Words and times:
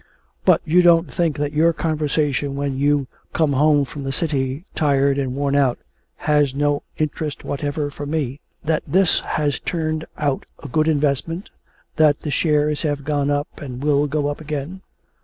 'But 0.45 0.63
you 0.65 0.81
don't 0.81 1.13
think 1.13 1.37
that 1.37 1.53
your 1.53 1.73
conversation 1.73 2.55
when 2.55 2.75
you 2.75 3.05
"come 3.33 3.53
home 3.53 3.85
from 3.85 4.03
the 4.03 4.11
City 4.11 4.65
tired 4.73 5.19
and 5.19 5.35
worn 5.35 5.55
out" 5.55 5.77
has 6.15 6.55
no 6.55 6.81
interest 6.97 7.43
whatever 7.43 7.91
for 7.91 8.07
me; 8.07 8.39
that 8.63 8.81
this 8.87 9.19
has 9.19 9.59
turned 9.59 10.05
out 10.17 10.47
a 10.63 10.67
good 10.67 10.87
investment; 10.87 11.51
that 11.97 12.21
the 12.21 12.31
shares 12.31 12.81
have 12.81 13.05
gone 13.05 13.29
up, 13.29 13.61
and 13.61 13.83
will 13.83 14.07
go 14.07 14.27
up 14.27 14.41
again? 14.41 14.81